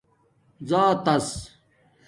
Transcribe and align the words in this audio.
ذآتس 0.69 1.33